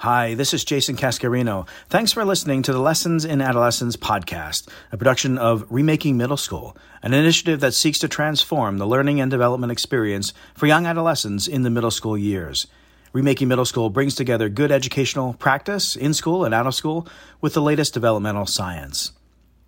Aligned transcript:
Hi, 0.00 0.32
this 0.32 0.54
is 0.54 0.64
Jason 0.64 0.96
Cascarino. 0.96 1.68
Thanks 1.90 2.10
for 2.10 2.24
listening 2.24 2.62
to 2.62 2.72
the 2.72 2.78
Lessons 2.78 3.26
in 3.26 3.42
Adolescence 3.42 3.98
podcast, 3.98 4.66
a 4.90 4.96
production 4.96 5.36
of 5.36 5.66
Remaking 5.68 6.16
Middle 6.16 6.38
School, 6.38 6.74
an 7.02 7.12
initiative 7.12 7.60
that 7.60 7.74
seeks 7.74 7.98
to 7.98 8.08
transform 8.08 8.78
the 8.78 8.86
learning 8.86 9.20
and 9.20 9.30
development 9.30 9.72
experience 9.72 10.32
for 10.54 10.64
young 10.64 10.86
adolescents 10.86 11.46
in 11.46 11.64
the 11.64 11.68
middle 11.68 11.90
school 11.90 12.16
years. 12.16 12.66
Remaking 13.12 13.48
Middle 13.48 13.66
School 13.66 13.90
brings 13.90 14.14
together 14.14 14.48
good 14.48 14.72
educational 14.72 15.34
practice 15.34 15.96
in 15.96 16.14
school 16.14 16.46
and 16.46 16.54
out 16.54 16.66
of 16.66 16.74
school 16.74 17.06
with 17.42 17.52
the 17.52 17.60
latest 17.60 17.92
developmental 17.92 18.46
science. 18.46 19.12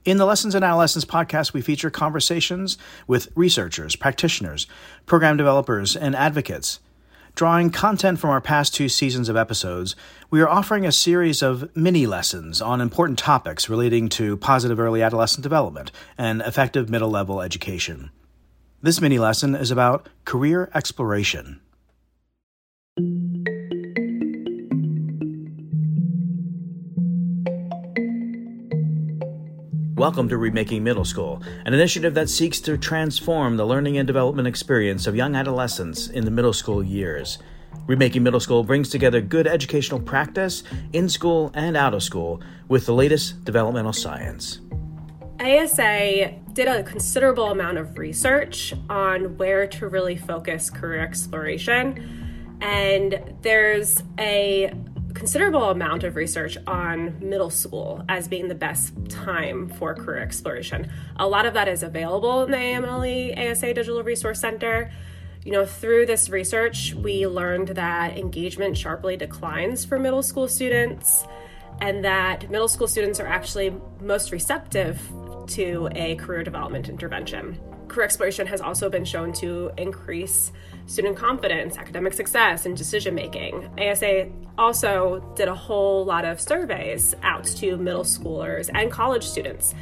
In 0.07 0.17
the 0.17 0.25
Lessons 0.25 0.55
in 0.55 0.63
Adolescence 0.63 1.05
podcast, 1.05 1.53
we 1.53 1.61
feature 1.61 1.91
conversations 1.91 2.79
with 3.07 3.29
researchers, 3.35 3.97
practitioners, 3.97 4.67
program 5.05 5.37
developers, 5.37 5.95
and 5.95 6.17
advocates. 6.17 6.81
Drawing 7.35 7.71
content 7.71 8.19
from 8.19 8.29
our 8.29 8.43
past 8.43 8.75
two 8.75 8.91
seasons 8.91 9.31
of 9.31 9.39
episodes, 9.39 9.97
we 10.31 10.43
are 10.43 10.49
offering 10.49 10.85
a 10.85 10.93
series 10.93 11.41
of 11.41 11.75
mini 11.75 12.07
lessons 12.07 12.61
on 12.61 12.83
important 12.83 13.19
topics 13.19 13.71
relating 13.71 14.11
to 14.11 14.37
positive 14.37 14.79
early 14.79 15.01
adolescent 15.01 15.43
development 15.43 15.91
and 16.19 16.43
effective 16.43 16.91
middle 16.91 17.09
level 17.09 17.41
education. 17.41 18.11
This 18.83 19.01
mini 19.01 19.19
lesson 19.19 19.55
is 19.55 19.71
about 19.71 20.11
career 20.27 20.71
exploration. 20.75 21.61
Welcome 30.03 30.29
to 30.31 30.37
Remaking 30.37 30.83
Middle 30.83 31.05
School, 31.05 31.41
an 31.65 31.75
initiative 31.75 32.13
that 32.15 32.29
seeks 32.29 32.59
to 32.63 32.77
transform 32.77 33.57
the 33.57 33.65
learning 33.65 33.99
and 33.99 34.05
development 34.05 34.49
experience 34.49 35.07
of 35.07 35.15
young 35.15 35.37
adolescents 35.37 36.09
in 36.09 36.25
the 36.25 36.31
middle 36.33 36.53
school 36.53 36.83
years. 36.83 37.39
Remaking 37.87 38.25
Middle 38.25 38.41
School 38.41 38.65
brings 38.65 38.89
together 38.89 39.21
good 39.21 39.47
educational 39.47 40.01
practice 40.01 40.65
in 40.93 41.09
school 41.09 41.53
and 41.55 41.77
out 41.77 41.95
of 41.95 42.03
school 42.03 42.43
with 42.67 42.85
the 42.85 42.93
latest 42.93 43.45
developmental 43.45 43.93
science. 43.93 44.59
ASA 45.39 46.35
did 46.53 46.67
a 46.67 46.83
considerable 46.83 47.53
amount 47.53 47.79
of 47.79 47.97
research 47.97 48.75
on 48.91 49.37
where 49.39 49.69
to 49.69 49.87
really 49.87 50.17
focus 50.17 50.69
career 50.69 51.01
exploration, 51.01 52.59
and 52.61 53.37
there's 53.43 54.03
a 54.19 54.75
considerable 55.15 55.71
amount 55.71 56.05
of 56.05 56.17
research 56.17 56.57
on 56.67 57.19
middle 57.21 57.51
school 57.51 58.05
as 58.09 58.29
being 58.29 58.49
the 58.49 58.55
best 58.55 58.93
time 59.09 59.69
for 59.69 59.95
career 59.95 60.19
exploration. 60.19 60.91
A 61.17 61.27
lot 61.27 61.47
of 61.47 61.55
that 61.55 61.69
is 61.69 61.83
available 61.83 62.45
in 62.45 62.51
the 62.51 62.57
AMLE 62.57 63.33
ASA 63.37 63.75
Digital 63.75 64.03
Resource 64.03 64.41
Center. 64.41 64.91
You 65.45 65.53
know, 65.53 65.67
through 65.67 66.07
this 66.07 66.31
research, 66.31 66.95
we 66.95 67.27
learned 67.27 67.69
that 67.69 68.17
engagement 68.17 68.77
sharply 68.77 69.17
declines 69.17 69.85
for 69.85 69.99
middle 69.99 70.23
school 70.23 70.49
students 70.49 71.25
and 71.81 72.05
that 72.05 72.49
middle 72.51 72.69
school 72.69 72.87
students 72.87 73.19
are 73.19 73.27
actually 73.27 73.75
most 74.01 74.31
receptive 74.31 75.01
to 75.49 75.89
a 75.95 76.15
career 76.17 76.45
development 76.45 76.89
intervention. 76.89 77.59
Career 77.89 78.05
exploration 78.05 78.47
has 78.47 78.61
also 78.61 78.89
been 78.89 79.05
shown 79.05 79.33
to 79.35 79.73
increase 79.77 80.53
student 80.87 81.17
confidence, 81.17 81.77
academic 81.77 82.13
success, 82.13 82.67
and 82.67 82.77
decision 82.77 83.15
making. 83.15 83.69
ASA 83.79 84.29
also 84.59 85.21
did 85.37 85.49
a 85.49 85.55
whole 85.55 86.05
lot 86.05 86.25
of 86.25 86.41
surveys 86.41 87.15
out 87.23 87.45
to 87.45 87.77
middle 87.77 88.05
schoolers 88.05 88.71
and 88.75 88.91
college 88.91 89.25
students. 89.25 89.75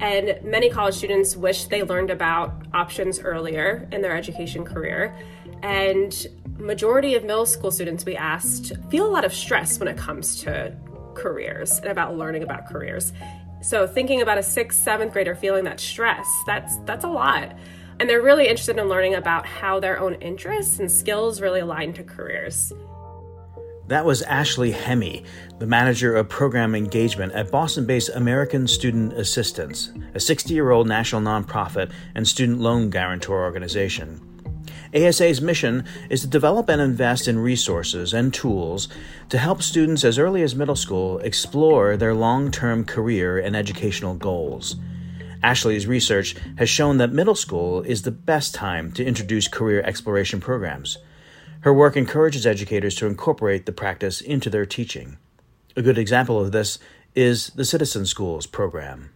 And 0.00 0.38
many 0.42 0.68
college 0.68 0.94
students 0.94 1.36
wish 1.36 1.66
they 1.66 1.82
learned 1.82 2.10
about 2.10 2.66
options 2.74 3.18
earlier 3.18 3.88
in 3.92 4.02
their 4.02 4.14
education 4.14 4.64
career. 4.64 5.16
And 5.62 6.26
majority 6.58 7.14
of 7.14 7.22
middle 7.22 7.46
school 7.46 7.70
students 7.70 8.04
we 8.04 8.16
asked 8.16 8.72
feel 8.90 9.06
a 9.06 9.10
lot 9.10 9.24
of 9.24 9.34
stress 9.34 9.78
when 9.78 9.88
it 9.88 9.96
comes 9.96 10.42
to 10.42 10.74
careers 11.14 11.78
and 11.78 11.86
about 11.86 12.16
learning 12.16 12.42
about 12.42 12.66
careers. 12.66 13.12
So 13.62 13.86
thinking 13.86 14.20
about 14.20 14.38
a 14.38 14.42
sixth, 14.42 14.82
seventh 14.82 15.12
grader 15.12 15.34
feeling 15.34 15.64
that 15.64 15.80
stress, 15.80 16.26
that's 16.46 16.76
that's 16.84 17.04
a 17.04 17.08
lot. 17.08 17.56
And 17.98 18.08
they're 18.08 18.22
really 18.22 18.46
interested 18.46 18.78
in 18.78 18.88
learning 18.88 19.14
about 19.14 19.46
how 19.46 19.80
their 19.80 19.98
own 19.98 20.14
interests 20.16 20.78
and 20.78 20.90
skills 20.90 21.40
really 21.40 21.60
align 21.60 21.92
to 21.94 22.04
careers. 22.04 22.72
That 23.88 24.04
was 24.04 24.22
Ashley 24.22 24.72
Hemi, 24.72 25.24
the 25.58 25.66
manager 25.66 26.16
of 26.16 26.28
program 26.28 26.74
engagement 26.74 27.32
at 27.34 27.52
Boston 27.52 27.86
based 27.86 28.10
American 28.10 28.66
Student 28.66 29.12
Assistance, 29.12 29.92
a 30.12 30.20
60 30.20 30.52
year 30.52 30.72
old 30.72 30.88
national 30.88 31.22
nonprofit 31.22 31.92
and 32.14 32.26
student 32.26 32.58
loan 32.58 32.90
guarantor 32.90 33.44
organization. 33.44 34.20
ASA's 34.94 35.40
mission 35.40 35.84
is 36.10 36.22
to 36.22 36.26
develop 36.26 36.68
and 36.68 36.80
invest 36.80 37.28
in 37.28 37.38
resources 37.38 38.12
and 38.12 38.34
tools 38.34 38.88
to 39.28 39.38
help 39.38 39.62
students 39.62 40.04
as 40.04 40.18
early 40.18 40.42
as 40.42 40.54
middle 40.54 40.76
school 40.76 41.18
explore 41.20 41.96
their 41.96 42.14
long 42.14 42.50
term 42.50 42.84
career 42.84 43.38
and 43.38 43.54
educational 43.54 44.14
goals. 44.14 44.76
Ashley's 45.42 45.86
research 45.86 46.34
has 46.58 46.68
shown 46.68 46.98
that 46.98 47.12
middle 47.12 47.34
school 47.34 47.82
is 47.82 48.02
the 48.02 48.10
best 48.10 48.54
time 48.54 48.92
to 48.92 49.04
introduce 49.04 49.48
career 49.48 49.82
exploration 49.82 50.40
programs. 50.40 50.98
Her 51.60 51.72
work 51.72 51.96
encourages 51.96 52.46
educators 52.46 52.94
to 52.96 53.06
incorporate 53.06 53.66
the 53.66 53.72
practice 53.72 54.20
into 54.20 54.50
their 54.50 54.66
teaching. 54.66 55.18
A 55.76 55.82
good 55.82 55.98
example 55.98 56.40
of 56.40 56.52
this 56.52 56.78
is 57.14 57.50
the 57.50 57.64
Citizen 57.64 58.06
Schools 58.06 58.46
program 58.46 59.10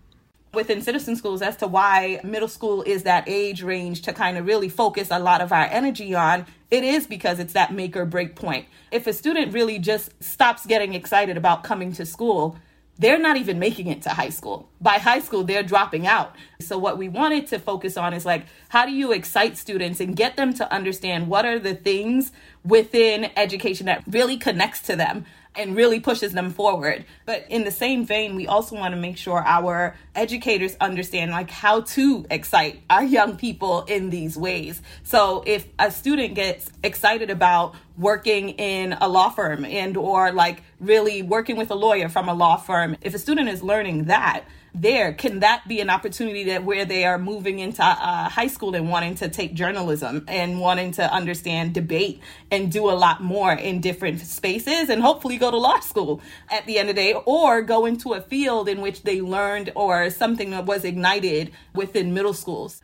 within 0.53 0.83
citizen 0.83 1.15
schools 1.15 1.43
as 1.43 1.57
to 1.57 1.67
why 1.67 2.21
middle 2.25 2.49
school 2.49 2.83
is 2.83 3.05
that 3.05 3.25
age 3.29 3.63
range 3.63 4.03
to 4.03 4.13
kind 4.13 4.37
of 4.37 4.47
really 4.47 4.69
focus 4.69 5.09
a 5.11 5.19
lot 5.19 5.41
of 5.41 5.53
our 5.53 5.67
energy 5.67 6.15
on 6.15 6.45
it 6.71 6.83
is 6.83 7.07
because 7.07 7.39
it's 7.39 7.53
that 7.53 7.73
make 7.73 7.97
or 7.97 8.05
break 8.05 8.35
point 8.35 8.67
if 8.91 9.07
a 9.07 9.13
student 9.13 9.53
really 9.53 9.79
just 9.79 10.11
stops 10.23 10.67
getting 10.67 10.95
excited 10.95 11.37
about 11.37 11.63
coming 11.63 11.93
to 11.93 12.05
school 12.05 12.57
they're 13.01 13.19
not 13.19 13.39
even 13.39 13.59
making 13.59 13.87
it 13.87 14.03
to 14.03 14.11
high 14.11 14.29
school. 14.29 14.69
By 14.79 14.99
high 14.99 15.21
school, 15.21 15.43
they're 15.43 15.63
dropping 15.63 16.07
out. 16.07 16.37
So, 16.61 16.77
what 16.77 16.99
we 16.99 17.09
wanted 17.09 17.47
to 17.49 17.59
focus 17.59 17.97
on 17.97 18.13
is 18.13 18.27
like, 18.27 18.45
how 18.69 18.85
do 18.85 18.93
you 18.93 19.11
excite 19.13 19.57
students 19.57 20.01
and 20.01 20.15
get 20.15 20.37
them 20.37 20.53
to 20.55 20.71
understand 20.73 21.29
what 21.29 21.47
are 21.47 21.59
the 21.59 21.75
things 21.75 22.31
within 22.63 23.31
education 23.37 23.87
that 23.87 24.05
really 24.07 24.37
connects 24.37 24.81
to 24.83 24.97
them? 24.97 25.25
And 25.57 25.77
really 25.77 26.01
pushes 26.01 26.33
them 26.33 26.51
forward. 26.51 27.05
But 27.27 27.47
in 27.49 27.65
the 27.65 27.71
same 27.71 28.07
vein, 28.07 28.37
we 28.37 28.47
also 28.47 28.77
want 28.77 28.95
to 28.95 29.01
make 29.01 29.17
sure 29.17 29.43
our 29.45 29.97
educators 30.15 30.77
understand 30.81 31.31
like 31.31 31.51
how 31.51 31.83
to 31.83 32.25
excite 32.31 32.83
our 32.89 33.05
young 33.05 33.37
people 33.37 33.83
in 33.83 34.11
these 34.11 34.37
ways. 34.37 34.81
So 35.03 35.43
if 35.47 35.67
a 35.79 35.91
student 35.91 36.35
gets 36.35 36.71
excited 36.83 37.31
about 37.31 37.75
working 37.99 38.51
in 38.51 38.95
a 38.95 39.09
law 39.09 39.31
firm 39.31 39.65
and 39.65 39.97
or 39.97 40.33
like 40.33 40.63
really 40.79 41.23
working 41.23 41.57
with 41.57 41.71
a 41.71 41.75
lawyer 41.75 42.09
from 42.09 42.29
a 42.29 42.35
law 42.35 42.57
firm, 42.57 42.97
if 43.03 43.15
a 43.15 43.19
student 43.19 43.49
is 43.49 43.63
learning 43.63 44.05
that, 44.05 44.45
there 44.75 45.13
can 45.13 45.41
that 45.41 45.67
be 45.67 45.81
an 45.81 45.91
opportunity 45.91 46.45
that 46.45 46.65
where 46.65 46.85
they 46.85 47.05
are 47.05 47.19
moving 47.19 47.59
into 47.59 47.83
uh, 47.83 48.29
high 48.29 48.47
school 48.47 48.75
and 48.75 48.89
wanting 48.89 49.15
to 49.17 49.29
take 49.29 49.55
journalism 49.55 50.25
and 50.29 50.61
wanting 50.61 50.93
to 50.93 51.13
understand 51.13 51.75
debate 51.75 52.21
and 52.51 52.71
do 52.71 52.89
a 52.89 52.93
lot 52.93 53.23
more 53.23 53.53
in 53.53 53.81
different 53.81 54.21
spaces 54.21 54.89
and 54.89 55.03
hopefully 55.03 55.37
go 55.37 55.51
to 55.51 55.57
law 55.57 55.81
school 55.81 56.21
at 56.51 56.65
the 56.67 56.79
end 56.79 56.89
of 56.89 56.97
the 56.97 57.03
day 57.03 57.15
or 57.27 57.63
go 57.63 57.87
into 57.87 58.13
a 58.13 58.21
field 58.21 58.69
in 58.69 58.81
which 58.81 59.03
they 59.03 59.21
learned 59.21 59.73
or 59.75 60.11
something 60.11 60.51
that 60.51 60.67
was 60.67 60.85
ignited 60.85 61.51
within 61.75 62.15
middle 62.15 62.35
schools 62.35 62.83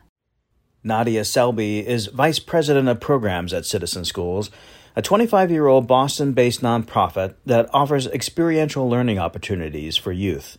nadia 0.83 1.23
selby 1.23 1.85
is 1.85 2.07
vice 2.07 2.39
president 2.39 2.87
of 2.87 2.99
programs 2.99 3.53
at 3.53 3.65
citizen 3.65 4.03
schools 4.03 4.51
a 4.97 5.01
25 5.03 5.51
year 5.51 5.67
old 5.67 5.85
Boston 5.85 6.33
based 6.33 6.61
nonprofit 6.61 7.35
that 7.45 7.69
offers 7.71 8.07
experiential 8.07 8.89
learning 8.89 9.19
opportunities 9.19 9.95
for 9.95 10.11
youth. 10.11 10.57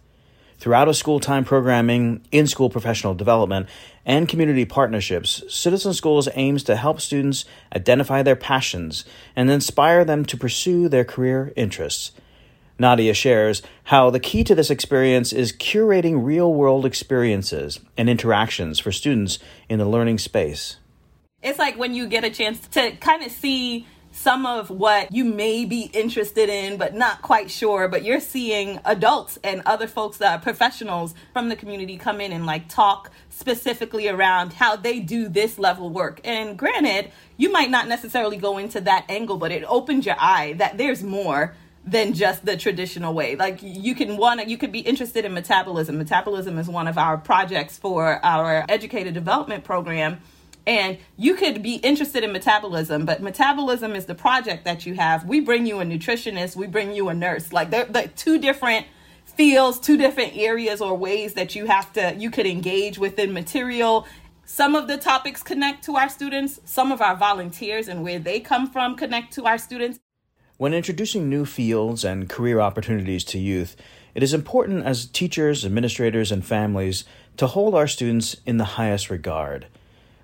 Through 0.59 0.75
out 0.75 0.89
of 0.89 0.97
school 0.97 1.21
time 1.21 1.45
programming, 1.45 2.21
in 2.33 2.49
school 2.49 2.69
professional 2.69 3.15
development, 3.15 3.69
and 4.05 4.29
community 4.29 4.65
partnerships, 4.65 5.45
Citizen 5.49 5.95
Schools 5.95 6.29
aims 6.35 6.65
to 6.65 6.75
help 6.75 7.01
students 7.01 7.45
identify 7.75 8.23
their 8.23 8.35
passions 8.35 9.05
and 9.37 9.51
inspire 9.51 10.05
them 10.05 10.25
to 10.25 10.37
pursue 10.37 10.89
their 10.89 11.05
career 11.05 11.53
interests. 11.55 12.11
Nadia 12.79 13.15
shares 13.15 13.63
how 13.85 14.11
the 14.11 14.21
key 14.21 14.43
to 14.45 14.55
this 14.55 14.71
experience 14.71 15.33
is 15.33 15.53
curating 15.53 16.25
real 16.25 16.53
world 16.53 16.85
experiences 16.85 17.81
and 17.97 18.09
interactions 18.09 18.79
for 18.79 18.93
students 18.93 19.39
in 19.69 19.79
the 19.79 19.89
learning 19.89 20.19
space. 20.19 20.77
It's 21.43 21.59
like 21.59 21.77
when 21.77 21.95
you 21.95 22.09
get 22.09 22.25
a 22.25 22.31
chance 22.31 22.67
to 22.69 22.93
kind 22.97 23.23
of 23.23 23.31
see 23.31 23.87
some 24.19 24.47
of 24.47 24.69
what 24.69 25.13
you 25.13 25.25
may 25.25 25.65
be 25.65 25.83
interested 25.93 26.49
in 26.49 26.77
but 26.77 26.93
not 26.93 27.23
quite 27.23 27.49
sure 27.49 27.87
but 27.87 28.05
you're 28.05 28.19
seeing 28.19 28.81
adults 28.85 29.39
and 29.45 29.63
other 29.65 29.87
folks 29.87 30.17
that 30.17 30.33
are 30.33 30.43
professionals 30.43 31.15
from 31.33 31.49
the 31.49 31.55
community 31.55 31.97
come 31.97 32.21
in 32.21 32.33
and 32.33 32.45
like 32.45 32.69
talk 32.69 33.13
specifically 33.31 34.09
around 34.09 34.53
how 34.55 34.75
they 34.75 34.99
do 34.99 35.29
this 35.29 35.57
level 35.57 35.89
work 35.89 36.21
and 36.25 36.59
granted 36.59 37.13
you 37.37 37.51
might 37.53 37.71
not 37.71 37.87
necessarily 37.87 38.37
go 38.37 38.59
into 38.59 38.81
that 38.81 39.07
angle 39.09 39.37
but 39.37 39.53
it 39.53 39.63
opens 39.69 40.05
your 40.05 40.17
eye 40.19 40.53
that 40.55 40.77
there's 40.77 41.05
more 41.05 41.55
than 41.87 42.13
just 42.13 42.45
the 42.45 42.55
traditional 42.55 43.15
way. 43.15 43.35
Like 43.35 43.61
you 43.63 43.95
can 43.95 44.19
want 44.19 44.47
you 44.47 44.59
could 44.59 44.73
be 44.73 44.81
interested 44.81 45.25
in 45.25 45.33
metabolism. 45.33 45.97
Metabolism 45.97 46.59
is 46.59 46.69
one 46.69 46.87
of 46.87 46.99
our 46.99 47.17
projects 47.17 47.79
for 47.79 48.23
our 48.23 48.67
educator 48.69 49.11
development 49.11 49.65
program 49.65 50.21
And 50.69 50.99
you 51.17 51.35
could 51.35 51.63
be 51.63 51.77
interested 51.77 52.23
in 52.23 52.31
metabolism, 52.31 53.07
but 53.07 53.23
metabolism 53.23 53.97
is 53.97 54.05
the 54.05 54.15
project 54.15 54.67
that 54.67 54.85
you 54.85 54.93
have. 54.97 55.25
We 55.25 55.41
bring 55.41 55.65
you 55.65 55.81
a 55.81 55.85
nutritionist, 55.85 56.57
we 56.57 56.67
bring 56.67 56.95
you 56.95 57.09
a 57.09 57.15
nurse. 57.15 57.55
Like 57.55 57.71
they're, 57.71 57.87
they're 57.87 58.09
two 58.09 58.39
different 58.39 58.85
fields, 59.25 59.81
two 59.81 59.97
different 59.97 60.37
areas 60.37 60.83
or 60.83 60.95
ways 60.95 61.33
that 61.35 61.55
you 61.55 61.65
have 61.65 61.91
to 61.95 62.15
you 62.19 62.31
could 62.31 62.45
engage 62.45 62.99
within 62.99 63.33
material. 63.33 64.07
Some 64.45 64.75
of 64.75 64.89
the 64.89 64.99
topics 64.99 65.43
connect 65.43 65.85
to 65.85 65.97
our 65.97 66.11
students, 66.11 66.61
some 66.67 66.93
of 66.93 67.01
our 67.01 67.17
volunteers 67.17 67.89
and 67.89 68.05
where 68.05 68.19
they 68.19 68.39
come 68.39 68.71
from 68.71 68.95
connect 68.95 69.33
to 69.35 69.47
our 69.47 69.57
students. 69.57 69.99
When 70.59 70.75
introducing 70.75 71.31
new 71.31 71.47
fields 71.47 72.05
and 72.05 72.29
career 72.29 72.61
opportunities 72.61 73.25
to 73.25 73.39
youth, 73.39 73.75
it 74.15 74.23
is 74.23 74.35
important 74.35 74.85
as 74.85 75.07
teachers, 75.07 75.65
administrators, 75.65 76.31
and 76.31 76.45
families 76.45 77.05
to 77.39 77.47
hold 77.47 77.75
our 77.75 77.87
students 77.87 78.37
in 78.45 78.59
the 78.59 78.65
highest 78.77 79.09
regard. 79.09 79.67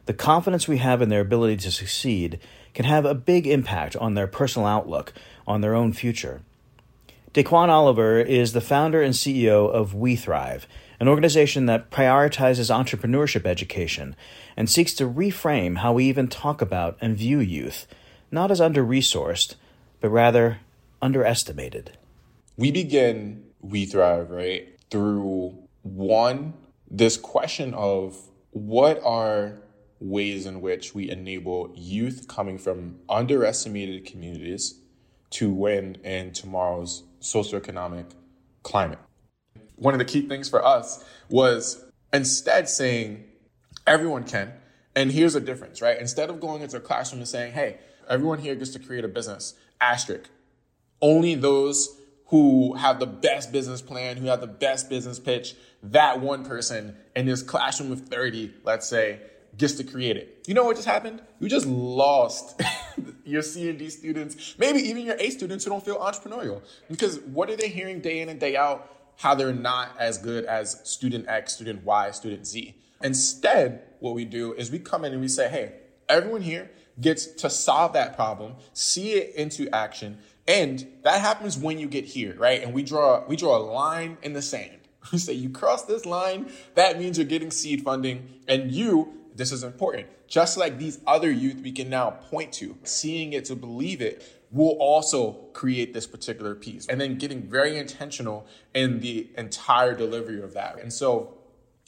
The 0.07 0.15
confidence 0.15 0.69
we 0.69 0.79
have 0.79 1.01
in 1.01 1.09
their 1.09 1.21
ability 1.21 1.57
to 1.59 1.71
succeed 1.71 2.39
can 2.75 2.85
have 2.85 3.05
a 3.05 3.15
big 3.15 3.47
impact 3.47 3.97
on 3.97 4.15
their 4.15 4.27
personal 4.27 4.67
outlook 4.67 5.13
on 5.47 5.61
their 5.61 5.75
own 5.75 5.93
future. 5.93 6.43
Daquan 7.33 7.69
Oliver 7.69 8.21
is 8.21 8.53
the 8.53 8.61
founder 8.61 9.03
and 9.03 9.15
CEO 9.15 9.69
of 9.69 9.95
We 9.95 10.15
Thrive, 10.15 10.69
an 11.01 11.09
organization 11.09 11.67
that 11.67 11.91
prioritizes 11.91 12.71
entrepreneurship 12.73 13.45
education 13.45 14.15
and 14.57 14.71
seeks 14.71 14.95
to 14.95 15.09
reframe 15.09 15.79
how 15.79 15.95
we 15.95 16.05
even 16.05 16.29
talk 16.29 16.61
about 16.61 16.97
and 17.01 17.17
view 17.17 17.41
youth, 17.41 17.87
not 18.31 18.51
as 18.51 18.61
under 18.61 18.85
resourced, 18.85 19.57
but 20.01 20.11
rather 20.11 20.59
underestimated. 21.03 21.97
We 22.57 22.71
begin 22.71 23.47
We 23.61 23.87
Thrive, 23.87 24.31
right, 24.31 24.69
through 24.91 25.59
one, 25.83 26.55
this 26.89 27.17
question 27.17 27.75
of 27.75 28.17
what 28.53 29.03
are 29.03 29.64
ways 30.05 30.45
in 30.45 30.61
which 30.61 30.95
we 30.95 31.11
enable 31.11 31.73
youth 31.75 32.29
coming 32.29 32.59
from 32.59 32.97
underestimated 33.09 34.05
communities 34.05 34.79
to 35.31 35.51
win 35.51 35.97
in 36.05 36.31
tomorrow's 36.31 37.05
socioeconomic 37.23 38.13
climate. 38.63 38.99
One 39.77 39.95
of 39.95 39.99
the 39.99 40.05
key 40.05 40.29
things 40.29 40.49
for 40.49 40.65
us 40.65 41.03
was 41.31 41.83
instead 42.13 42.69
saying 42.69 43.25
everyone 43.87 44.25
can. 44.25 44.53
And 44.95 45.11
here's 45.11 45.35
a 45.35 45.41
difference, 45.41 45.81
right? 45.81 45.99
Instead 45.99 46.29
of 46.29 46.39
going 46.39 46.61
into 46.61 46.77
a 46.77 46.81
classroom 46.81 47.21
and 47.21 47.29
saying, 47.29 47.55
hey, 47.55 47.79
everyone 48.09 48.39
here 48.39 48.55
gets 48.55 48.71
to 48.73 48.79
create 48.79 49.05
a 49.05 49.09
business, 49.09 49.55
asterisk. 49.81 50.29
Only 51.01 51.35
those 51.35 51.99
who 52.27 52.75
have 52.75 53.01
the 53.01 53.07
best 53.07 53.53
business 53.53 53.81
plan, 53.81 54.19
who 54.19 54.27
have 54.27 54.41
the 54.43 54.47
best 54.47 54.91
business 54.91 55.19
pitch, 55.19 55.55
that 55.83 56.21
one 56.21 56.45
person 56.45 56.97
in 57.17 57.27
this 57.27 57.43
classroom 57.43 57.91
of 57.91 58.03
30, 58.03 58.53
let's 58.65 58.89
say, 58.89 59.21
gets 59.57 59.75
to 59.75 59.85
create 59.85 60.17
it. 60.17 60.45
You 60.47 60.55
know 60.55 60.65
what 60.65 60.77
just 60.77 60.89
happened? 60.89 61.23
You 61.41 61.49
just 61.49 61.67
lost 61.67 62.61
your 63.25 63.43
C 63.43 63.69
and 63.69 63.79
D 63.79 63.91
students, 63.91 64.55
maybe 64.59 64.81
even 64.81 65.05
your 65.05 65.17
A 65.19 65.31
students 65.31 65.65
who 65.65 65.71
don't 65.71 65.85
feel 65.85 65.99
entrepreneurial. 65.99 66.63
Because 66.89 67.21
what 67.21 67.51
are 67.51 67.57
they 67.57 67.69
hearing 67.69 68.01
day 68.01 68.21
in 68.21 68.29
and 68.29 68.41
day 68.41 68.57
out? 68.57 68.91
How 69.17 69.35
they're 69.35 69.53
not 69.53 69.91
as 69.99 70.19
good 70.19 70.45
as 70.45 70.81
student 70.83 71.29
X, 71.29 71.55
student 71.55 71.85
Y, 71.85 72.11
student 72.11 72.47
Z. 72.47 72.75
Instead, 73.03 73.83
what 74.01 74.15
we 74.15 74.25
do 74.25 74.55
is 74.55 74.71
we 74.71 74.79
come 74.79 75.05
in 75.05 75.13
and 75.13 75.21
we 75.21 75.29
say, 75.29 75.49
hey, 75.49 75.75
everyone 76.09 76.43
here 76.43 76.71
gets 77.01 77.27
to 77.27 77.51
solve 77.51 77.93
that 77.93 78.17
problem, 78.17 78.55
see 78.73 79.13
it 79.13 79.35
into 79.35 79.69
action, 79.75 80.19
and 80.47 80.87
that 81.03 81.21
happens 81.21 81.57
when 81.57 81.79
you 81.79 81.87
get 81.87 82.05
here, 82.05 82.35
right? 82.37 82.63
And 82.63 82.75
we 82.75 82.83
draw 82.83 83.25
we 83.27 83.37
draw 83.37 83.57
a 83.57 83.65
line 83.65 84.19
in 84.23 84.33
the 84.33 84.43
sand. 84.43 84.81
We 85.13 85.19
say 85.19 85.35
you 85.35 85.51
cross 85.51 85.85
this 85.85 86.07
line, 86.07 86.51
that 86.77 86.99
means 86.99 87.19
you're 87.19 87.27
getting 87.27 87.51
seed 87.51 87.83
funding, 87.83 88.41
and 88.49 88.73
you 88.73 89.13
this 89.35 89.53
is 89.53 89.65
important. 89.65 90.07
Just 90.29 90.57
like 90.57 90.79
these 90.79 91.01
other 91.07 91.31
youth 91.31 91.61
we 91.63 91.73
can 91.73 91.91
now 91.91 92.11
point 92.11 92.53
to, 92.55 92.77
seeing 92.85 93.33
it 93.33 93.45
to 93.47 93.57
believe 93.57 94.01
it 94.01 94.45
will 94.51 94.77
also 94.79 95.33
create 95.53 95.93
this 95.93 96.07
particular 96.07 96.55
piece. 96.55 96.87
And 96.87 97.01
then 97.01 97.19
getting 97.19 97.43
very 97.43 97.77
intentional 97.77 98.47
in 98.73 99.01
the 99.01 99.29
entire 99.37 99.95
delivery 99.95 100.41
of 100.43 100.55
that. 100.55 100.81
And 100.81 100.93
so 100.93 101.34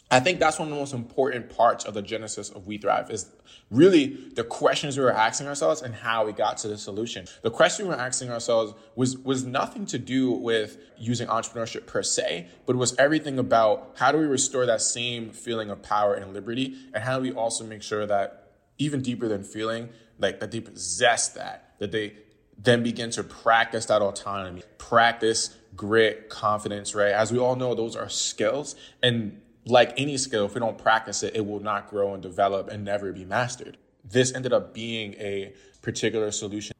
I 0.08 0.20
think 0.20 0.38
that's 0.38 0.58
one 0.58 0.68
of 0.68 0.74
the 0.74 0.78
most 0.78 0.94
important 0.94 1.50
parts 1.50 1.84
of 1.84 1.94
the 1.94 2.02
genesis 2.02 2.50
of 2.50 2.68
We 2.68 2.78
Thrive 2.78 3.10
is 3.10 3.28
really 3.72 4.16
the 4.34 4.44
questions 4.44 4.96
we 4.96 5.02
were 5.02 5.12
asking 5.12 5.48
ourselves 5.48 5.82
and 5.82 5.92
how 5.92 6.24
we 6.24 6.32
got 6.32 6.58
to 6.58 6.68
the 6.68 6.78
solution. 6.78 7.26
The 7.42 7.50
question 7.50 7.86
we 7.86 7.94
were 7.94 8.00
asking 8.00 8.30
ourselves 8.30 8.74
was 8.94 9.16
was 9.16 9.44
nothing 9.44 9.84
to 9.86 9.98
do 9.98 10.30
with 10.30 10.78
using 10.96 11.26
entrepreneurship 11.26 11.86
per 11.86 12.04
se, 12.04 12.46
but 12.66 12.76
was 12.76 12.94
everything 12.98 13.38
about 13.40 13.94
how 13.96 14.12
do 14.12 14.18
we 14.18 14.26
restore 14.26 14.64
that 14.66 14.80
same 14.80 15.30
feeling 15.30 15.70
of 15.70 15.82
power 15.82 16.14
and 16.14 16.32
liberty, 16.32 16.76
and 16.94 17.02
how 17.02 17.16
do 17.16 17.22
we 17.22 17.32
also 17.32 17.64
make 17.64 17.82
sure 17.82 18.06
that 18.06 18.52
even 18.78 19.02
deeper 19.02 19.26
than 19.26 19.42
feeling, 19.42 19.88
like 20.20 20.38
that 20.38 20.52
they 20.52 20.60
possess 20.60 21.30
that, 21.30 21.74
that 21.80 21.90
they 21.90 22.14
then 22.56 22.84
begin 22.84 23.10
to 23.10 23.24
practice 23.24 23.86
that 23.86 24.02
autonomy, 24.02 24.62
practice 24.78 25.56
grit, 25.74 26.28
confidence, 26.28 26.94
right? 26.94 27.12
As 27.12 27.32
we 27.32 27.38
all 27.38 27.56
know, 27.56 27.74
those 27.74 27.96
are 27.96 28.08
skills 28.08 28.76
and 29.02 29.40
like 29.66 29.92
any 29.96 30.16
skill, 30.16 30.46
if 30.46 30.54
we 30.54 30.60
don't 30.60 30.78
practice 30.78 31.22
it, 31.22 31.34
it 31.34 31.44
will 31.44 31.60
not 31.60 31.90
grow 31.90 32.14
and 32.14 32.22
develop 32.22 32.68
and 32.68 32.84
never 32.84 33.12
be 33.12 33.24
mastered. 33.24 33.76
This 34.04 34.32
ended 34.32 34.52
up 34.52 34.72
being 34.72 35.14
a 35.14 35.52
particular 35.82 36.30
solution. 36.30 36.74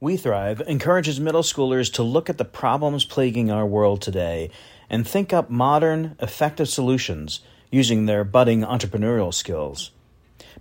We 0.00 0.16
Thrive 0.16 0.62
encourages 0.66 1.20
middle 1.20 1.42
schoolers 1.42 1.92
to 1.94 2.02
look 2.02 2.28
at 2.28 2.38
the 2.38 2.44
problems 2.44 3.04
plaguing 3.04 3.50
our 3.50 3.66
world 3.66 4.00
today 4.00 4.50
and 4.88 5.06
think 5.06 5.32
up 5.32 5.50
modern, 5.50 6.16
effective 6.20 6.68
solutions 6.68 7.40
using 7.70 8.06
their 8.06 8.24
budding 8.24 8.62
entrepreneurial 8.62 9.32
skills. 9.32 9.90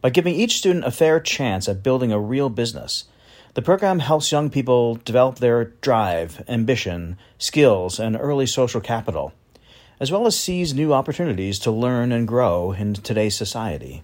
By 0.01 0.09
giving 0.09 0.35
each 0.35 0.57
student 0.57 0.85
a 0.85 0.91
fair 0.91 1.19
chance 1.19 1.69
at 1.69 1.83
building 1.83 2.11
a 2.11 2.19
real 2.19 2.49
business, 2.49 3.05
the 3.53 3.61
program 3.61 3.99
helps 3.99 4.31
young 4.31 4.49
people 4.49 4.95
develop 4.95 5.39
their 5.39 5.65
drive, 5.65 6.43
ambition, 6.49 7.17
skills, 7.37 7.99
and 7.99 8.17
early 8.19 8.45
social 8.45 8.81
capital 8.81 9.33
as 9.99 10.11
well 10.11 10.25
as 10.25 10.37
seize 10.37 10.73
new 10.73 10.93
opportunities 10.93 11.59
to 11.59 11.71
learn 11.71 12.11
and 12.11 12.27
grow 12.27 12.71
in 12.73 12.93
today's 12.93 13.35
society. 13.35 14.03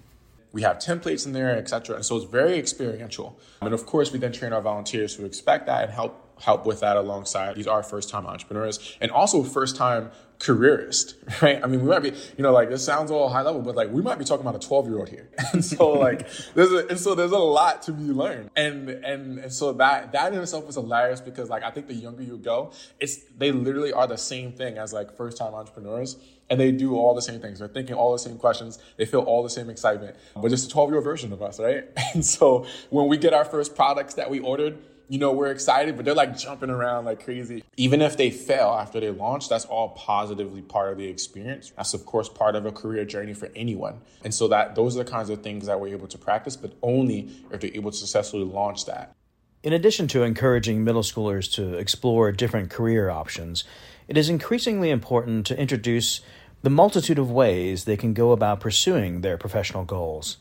We 0.54 0.64
have 0.64 0.78
templates 0.78 1.26
in 1.26 1.32
there, 1.32 1.56
etc. 1.56 1.96
And 1.96 2.06
so 2.06 2.18
it's 2.18 2.26
very 2.26 2.58
experiential. 2.58 3.40
And 3.62 3.74
of 3.74 3.86
course, 3.86 4.12
we 4.12 4.20
then 4.20 4.34
train 4.34 4.52
our 4.52 4.62
volunteers 4.62 5.16
who 5.16 5.26
expect 5.26 5.66
that 5.68 5.84
and 5.86 5.94
help 5.94 6.31
help 6.42 6.66
with 6.66 6.80
that 6.82 6.98
alongside 6.98 7.56
these 7.56 7.68
are 7.68 7.84
first 7.84 8.10
time 8.10 8.26
entrepreneurs 8.26 8.98
and 9.00 9.12
also 9.12 9.44
first 9.44 9.76
time 9.76 10.12
careerist, 10.42 11.16
right? 11.42 11.64
I 11.64 11.68
mean, 11.68 11.82
we 11.82 11.88
might 11.88 12.00
be, 12.00 12.10
you 12.10 12.44
know, 12.44 12.52
like 12.52 12.70
this 12.70 12.84
sounds 12.84 13.12
all 13.12 13.30
high 13.30 13.44
level, 13.44 13.62
but 13.62 13.76
like 13.76 13.92
we 13.92 14.02
might 14.02 14.18
be 14.18 14.26
talking 14.26 14.46
about 14.46 14.62
a 14.62 14.68
12 14.68 14.88
year 14.88 14.98
old 14.98 15.10
here. 15.10 15.30
And 15.54 15.64
so 15.64 15.92
like 15.92 16.28
there's 16.56 16.72
a, 16.72 16.88
and 16.88 17.00
so 17.00 17.14
there's 17.14 17.32
a 17.32 17.38
lot 17.38 17.84
to 17.84 17.92
be 17.92 18.06
learned. 18.06 18.50
And, 18.56 18.90
and, 18.90 19.38
and 19.40 19.54
so 19.54 19.74
that, 19.74 20.14
that 20.14 20.34
in 20.34 20.40
itself 20.40 20.68
is 20.68 20.76
hilarious 20.76 21.22
because 21.22 21.50
like 21.50 21.64
I 21.64 21.72
think 21.72 21.88
the 21.88 21.94
younger 21.94 22.24
you 22.24 22.38
go, 22.38 22.72
it's, 23.00 23.18
they 23.38 23.52
literally 23.52 23.94
are 23.94 24.08
the 24.08 24.18
same 24.18 24.51
thing 24.51 24.77
as 24.77 24.94
like 24.94 25.15
first 25.15 25.38
time 25.38 25.54
entrepreneurs 25.54 26.18
and 26.50 26.60
they 26.60 26.72
do 26.72 26.96
all 26.96 27.13
the 27.13 27.22
same 27.22 27.39
things. 27.39 27.60
They're 27.60 27.68
thinking 27.68 27.96
all 27.96 28.12
the 28.12 28.20
same 28.20 28.38
questions. 28.38 28.80
They 28.98 29.06
feel 29.06 29.22
all 29.22 29.44
the 29.44 29.50
same 29.50 29.70
excitement, 29.70 30.18
but 30.36 30.50
just 30.50 30.68
a 30.68 30.70
12 30.70 30.89
year 30.89 30.98
old 30.98 31.06
version 31.06 31.32
of 31.34 31.42
us, 31.42 31.60
right? 31.60 31.86
And 32.13 32.25
so 32.25 32.65
when 32.89 33.08
we 33.08 33.18
get 33.18 33.34
our 33.34 33.46
first 33.46 33.74
products 33.74 34.15
that 34.15 34.30
we 34.30 34.39
ordered, 34.39 34.77
you 35.12 35.18
know, 35.18 35.34
we're 35.34 35.51
excited, 35.51 35.98
but 35.98 36.06
they're 36.06 36.15
like 36.15 36.38
jumping 36.38 36.70
around 36.70 37.03
like 37.03 37.22
crazy. 37.22 37.65
Even 37.75 38.01
if 38.01 38.15
they 38.15 38.32
fail 38.32 38.70
after 38.70 39.01
they 39.01 39.10
launch, 39.10 39.50
that's 39.50 39.65
all 39.65 39.89
positively 39.89 40.62
part 40.62 40.89
of 40.89 40.98
the 40.98 41.06
experience. 41.06 41.74
That's 41.75 41.94
of 41.94 42.06
course 42.06 42.30
part 42.30 42.56
of 42.56 42.65
a 42.65 42.72
career 42.72 43.03
journey 43.03 43.34
for 43.34 43.50
anyone. 43.53 44.00
And 44.24 44.34
so 44.34 44.48
that 44.48 44.75
those 44.75 44.96
are 44.96 45.03
the 45.03 45.12
kinds 45.12 45.30
of 45.30 45.44
things 45.44 45.65
that 45.65 45.82
we're 45.82 45.89
able 45.89 46.08
to 46.08 46.18
practice, 46.18 46.56
but 46.56 46.72
only 46.82 47.30
if 47.51 47.60
they're 47.60 47.75
able 47.75 47.91
to 47.91 47.98
successfully 47.98 48.46
launch 48.46 48.86
that. 48.86 49.13
In 49.63 49.74
addition 49.74 50.08
to 50.08 50.24
encouraging 50.24 50.82
middle 50.82 51.03
schoolers 51.03 51.51
to 51.56 51.74
explore 51.74 52.32
different 52.32 52.70
career 52.70 53.10
options, 53.10 53.65
it 54.08 54.15
is 54.15 54.30
increasingly 54.30 54.91
important 54.91 55.46
to 55.48 55.60
introduce 55.60 56.22
the 56.62 56.70
multitude 56.70 57.20
of 57.20 57.30
ways 57.30 57.84
they 57.84 57.98
can 57.98 58.13
go 58.13 58.32
about 58.32 58.62
pursuing 58.62 59.20
their 59.20 59.38
professional 59.38 59.84
goals. 59.84 60.38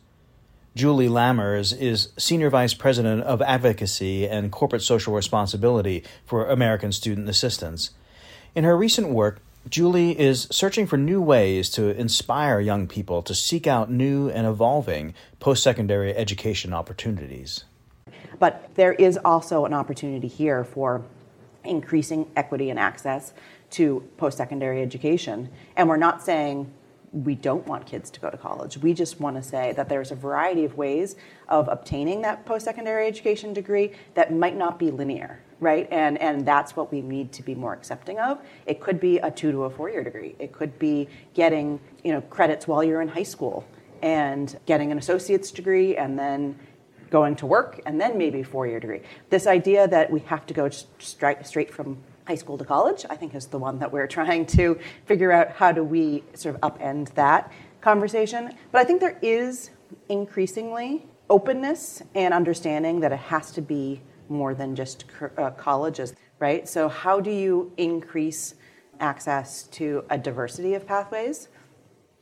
Julie 0.77 1.09
Lammers 1.09 1.77
is 1.77 2.13
Senior 2.17 2.49
Vice 2.49 2.75
President 2.75 3.25
of 3.25 3.43
Advocacy 3.43 4.29
and 4.29 4.53
Corporate 4.53 4.83
Social 4.83 5.13
Responsibility 5.13 6.05
for 6.25 6.47
American 6.47 6.93
Student 6.93 7.29
Assistance. 7.29 7.91
In 8.55 8.63
her 8.63 8.77
recent 8.77 9.09
work, 9.09 9.41
Julie 9.69 10.19
is 10.19 10.47
searching 10.53 10.87
for 10.87 10.97
new 10.97 11.21
ways 11.21 11.71
to 11.71 11.89
inspire 11.99 12.61
young 12.61 12.87
people 12.87 13.21
to 13.23 13.35
seek 13.35 13.67
out 13.67 13.91
new 13.91 14.29
and 14.31 14.47
evolving 14.47 15.13
post 15.41 15.65
secondary 15.65 16.15
education 16.15 16.73
opportunities. 16.73 17.65
But 18.39 18.71
there 18.77 18.93
is 18.93 19.19
also 19.25 19.65
an 19.65 19.75
opportunity 19.75 20.29
here 20.29 20.63
for 20.63 21.03
increasing 21.65 22.31
equity 22.37 22.71
and 22.71 22.79
access 22.79 23.33
to 23.71 24.09
post 24.19 24.39
secondary 24.39 24.83
education. 24.83 25.51
And 25.77 25.89
we're 25.89 25.97
not 25.97 26.23
saying 26.23 26.73
we 27.13 27.35
don't 27.35 27.67
want 27.67 27.87
kids 27.87 28.09
to 28.11 28.21
go 28.21 28.31
to 28.31 28.37
college. 28.37 28.79
We 28.79 28.95
just 28.95 29.19
want 29.21 29.37
to 29.37 29.43
say 29.43 29.73
that 29.73 29.89
there's 29.89 30.13
a 30.13 30.15
variety 30.15 30.65
of 30.65 30.77
ways 30.77 31.17
of 31.49 31.69
obtaining 31.69 32.23
that 32.23 32.47
post-secondary 32.47 33.07
education 33.07 33.53
degree 33.53 33.93
that 34.15 34.33
might 34.33 34.57
not 34.57 34.79
be 34.79 34.91
linear, 34.91 35.43
right? 35.59 35.89
And 35.91 36.19
and 36.19 36.47
that's 36.47 36.77
what 36.77 36.93
we 36.93 37.01
need 37.01 37.33
to 37.33 37.43
be 37.43 37.55
more 37.55 37.73
accepting 37.73 38.19
of. 38.21 38.39
It 38.67 38.81
could 38.81 39.01
be 39.01 39.19
a 39.19 39.31
2 39.31 39.51
to 39.51 39.65
a 39.65 39.71
4-year 39.71 40.05
degree. 40.05 40.37
It 40.39 40.53
could 40.53 40.79
be 40.79 41.09
getting, 41.35 41.81
you 42.05 42.13
know, 42.13 42.21
credits 42.21 42.69
while 42.69 42.85
you're 42.85 43.03
in 43.03 43.09
high 43.09 43.25
school 43.25 43.67
and 44.03 44.59
getting 44.67 44.93
an 44.93 44.99
associate's 44.99 45.51
degree 45.51 45.97
and 45.97 46.19
then 46.19 46.59
going 47.11 47.35
to 47.37 47.47
work 47.47 47.81
and 47.87 48.01
then 48.01 48.17
maybe 48.17 48.43
four 48.43 48.67
year 48.67 48.81
degree. 48.81 49.01
This 49.31 49.47
idea 49.47 49.89
that 49.89 50.11
we 50.11 50.21
have 50.21 50.47
to 50.47 50.55
go 50.55 50.71
straight, 50.99 51.45
straight 51.45 51.73
from 51.73 51.99
high 52.27 52.35
school 52.35 52.59
to 52.59 52.65
college, 52.65 53.05
I 53.11 53.17
think 53.17 53.35
is 53.35 53.47
the 53.47 53.59
one 53.59 53.79
that 53.79 53.91
we're 53.91 54.07
trying 54.07 54.47
to 54.47 54.79
figure 55.07 55.33
out 55.33 55.53
how 55.53 55.73
do 55.73 55.83
we 55.83 56.23
sort 56.35 56.55
of 56.55 56.61
upend 56.61 57.15
that 57.15 57.53
conversation. 57.81 58.53
But 58.73 58.81
I 58.81 58.85
think 58.85 59.01
there 59.01 59.19
is 59.23 59.71
increasingly 60.09 61.07
openness 61.29 62.03
and 62.15 62.35
understanding 62.35 63.01
that 63.01 63.13
it 63.13 63.19
has 63.19 63.51
to 63.53 63.63
be 63.63 64.03
more 64.29 64.55
than 64.55 64.77
just 64.77 65.05
uh, 65.39 65.51
colleges, 65.51 66.15
right? 66.39 66.69
So, 66.69 66.89
how 66.89 67.21
do 67.21 67.31
you 67.31 67.73
increase 67.77 68.55
access 69.01 69.65
to 69.65 70.05
a 70.11 70.19
diversity 70.19 70.75
of 70.75 70.87
pathways? 70.87 71.49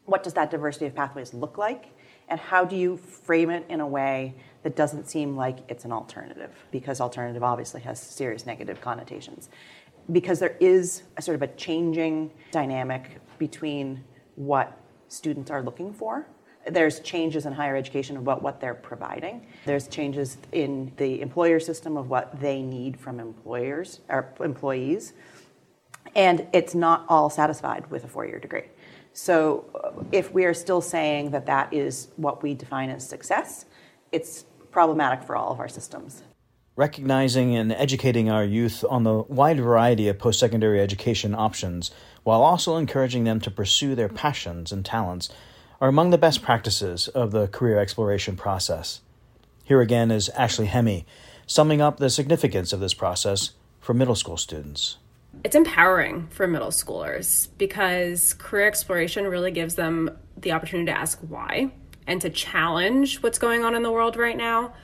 What 0.07 0.23
does 0.23 0.33
that 0.35 0.51
diversity 0.51 0.87
of 0.87 0.95
pathways 0.95 1.35
look 1.35 1.59
like? 1.59 1.87
And 2.29 2.39
how 2.39 2.65
do 2.65 2.77
you 2.77 2.97
frame 2.97 3.51
it 3.51 3.65
in 3.69 3.81
a 3.81 3.87
way 3.87 4.35
that 4.63 4.77
doesn't 4.77 5.09
seem 5.09 5.37
like 5.37 5.59
it's 5.69 5.85
an 5.85 5.93
alternative? 5.93 6.51
Because 6.71 7.01
alternative 7.01 7.43
obviously 7.43 7.81
has 7.83 8.01
serious 8.01 8.47
negative 8.47 8.81
connotations. 8.81 9.49
Because 10.11 10.39
there 10.39 10.57
is 10.61 11.03
a 11.17 11.23
sort 11.23 11.35
of 11.35 11.43
a 11.43 11.49
changing 11.49 12.31
dynamic 12.51 13.21
between 13.39 14.05
what 14.37 14.81
students 15.09 15.51
are 15.51 15.63
looking 15.63 15.93
for 15.93 16.27
there's 16.71 17.01
changes 17.01 17.47
in 17.47 17.53
higher 17.53 17.77
education 17.77 18.17
about 18.17 18.43
what 18.43 18.61
they're 18.61 18.75
providing. 18.75 19.47
There's 19.65 19.89
changes 19.89 20.39
in 20.53 20.93
the 20.97 21.21
employer 21.21 21.61
system 21.61 21.97
of 21.97 22.09
what 22.09 22.41
they 22.41 22.63
need 22.63 22.99
from 22.99 23.21
employers 23.21 24.01
or 24.09 24.33
employees. 24.41 25.13
And 26.15 26.47
it's 26.53 26.75
not 26.75 27.05
all 27.09 27.31
satisfied 27.31 27.91
with 27.91 28.05
a 28.05 28.09
four 28.09 28.27
year 28.27 28.39
degree. 28.39 28.65
So 29.13 29.65
uh, 29.75 30.05
if 30.13 30.33
we 30.33 30.45
are 30.45 30.55
still 30.55 30.81
saying 30.81 31.31
that 31.31 31.47
that 31.47 31.73
is 31.73 32.09
what 32.17 32.43
we 32.43 32.55
define 32.55 32.91
as 32.91 33.09
success, 33.09 33.67
it's 34.13 34.45
problematic 34.71 35.23
for 35.23 35.37
all 35.37 35.53
of 35.53 35.61
our 35.61 35.69
systems. 35.69 36.23
Recognizing 36.79 37.57
and 37.57 37.73
educating 37.73 38.31
our 38.31 38.45
youth 38.45 38.85
on 38.89 39.03
the 39.03 39.25
wide 39.25 39.59
variety 39.59 40.07
of 40.07 40.21
post 40.21 40.39
secondary 40.39 40.81
education 40.81 41.35
options, 41.35 41.91
while 42.23 42.41
also 42.41 42.77
encouraging 42.77 43.25
them 43.25 43.41
to 43.41 43.51
pursue 43.51 43.97
their 43.97 44.09
passions 44.09 44.71
and 44.71 44.85
talents, 44.85 45.29
are 45.81 45.89
among 45.89 46.11
the 46.11 46.19
best 46.19 46.41
practices 46.41 47.09
of 47.09 47.33
the 47.33 47.49
career 47.49 47.81
exploration 47.81 48.37
process. 48.37 49.01
Here 49.65 49.81
again 49.81 50.13
is 50.13 50.29
Ashley 50.29 50.67
Hemi 50.67 51.05
summing 51.49 51.81
up 51.81 51.97
the 51.97 52.11
significance 52.11 52.73
of 52.73 52.79
this 52.79 52.95
process 52.95 53.55
for 53.81 53.93
middle 53.93 54.15
school 54.15 54.37
students. 54.37 54.99
It's 55.43 55.57
empowering 55.57 56.29
for 56.29 56.47
middle 56.47 56.71
schoolers 56.71 57.49
because 57.59 58.35
career 58.35 58.69
exploration 58.69 59.27
really 59.27 59.51
gives 59.51 59.75
them 59.75 60.17
the 60.37 60.53
opportunity 60.53 60.93
to 60.93 60.97
ask 60.97 61.19
why 61.27 61.73
and 62.07 62.21
to 62.23 62.31
challenge 62.31 63.21
what's 63.21 63.41
going 63.41 63.65
on 63.65 63.75
in 63.75 63.83
the 63.83 63.91
world 63.91 64.17
right 64.17 64.37
now. 64.37 64.75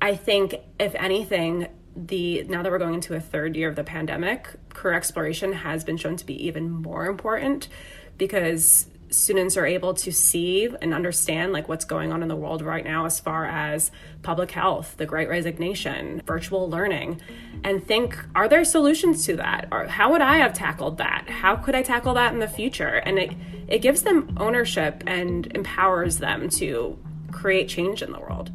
I 0.00 0.16
think, 0.16 0.56
if 0.78 0.94
anything, 0.94 1.68
the 1.94 2.44
now 2.44 2.62
that 2.62 2.70
we're 2.70 2.78
going 2.78 2.94
into 2.94 3.14
a 3.14 3.20
third 3.20 3.56
year 3.56 3.68
of 3.68 3.76
the 3.76 3.84
pandemic, 3.84 4.48
career 4.70 4.94
exploration 4.94 5.52
has 5.52 5.84
been 5.84 5.96
shown 5.96 6.16
to 6.16 6.26
be 6.26 6.46
even 6.46 6.70
more 6.70 7.06
important 7.06 7.68
because 8.16 8.86
students 9.10 9.56
are 9.56 9.66
able 9.66 9.92
to 9.92 10.12
see 10.12 10.68
and 10.80 10.94
understand 10.94 11.52
like 11.52 11.68
what's 11.68 11.84
going 11.84 12.12
on 12.12 12.22
in 12.22 12.28
the 12.28 12.36
world 12.36 12.62
right 12.62 12.84
now 12.84 13.06
as 13.06 13.18
far 13.18 13.44
as 13.44 13.90
public 14.22 14.52
health 14.52 14.94
the 14.98 15.06
great 15.06 15.28
resignation 15.28 16.22
virtual 16.26 16.70
learning. 16.70 17.20
And 17.64 17.84
think 17.84 18.16
are 18.34 18.48
there 18.48 18.64
solutions 18.64 19.26
to 19.26 19.36
that? 19.36 19.68
Or 19.72 19.86
how 19.86 20.12
would 20.12 20.20
i 20.20 20.36
have 20.36 20.54
tackled 20.54 20.98
that? 20.98 21.28
How 21.28 21.56
could 21.56 21.74
i 21.74 21.82
tackle 21.82 22.14
that 22.14 22.32
in 22.32 22.38
the 22.38 22.48
future? 22.48 23.02
And 23.04 23.18
it 23.18 23.32
it 23.68 23.78
gives 23.80 24.02
them 24.02 24.36
ownership 24.38 25.02
and 25.06 25.46
empowers 25.54 26.18
them 26.18 26.48
to 26.50 26.98
create 27.32 27.68
change 27.68 28.02
in 28.02 28.12
the 28.12 28.20
world 28.20 28.50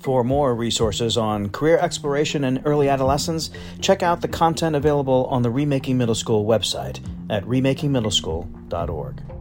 for 0.00 0.24
more 0.24 0.54
resources 0.54 1.16
on 1.16 1.50
career 1.50 1.78
exploration 1.78 2.44
and 2.44 2.62
early 2.64 2.88
adolescence, 2.88 3.50
check 3.80 4.02
out 4.02 4.20
the 4.20 4.28
content 4.28 4.76
available 4.76 5.26
on 5.26 5.42
the 5.42 5.50
Remaking 5.50 5.98
Middle 5.98 6.14
School 6.14 6.44
website 6.46 7.00
at 7.30 7.44
remakingmiddleschool.org. 7.44 9.35